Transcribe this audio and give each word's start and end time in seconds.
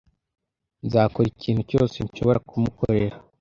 Nzakora 0.85 1.27
ikintu 1.33 1.61
cyose 1.69 1.95
nshobora 2.05 2.43
kumukorera 2.49 3.15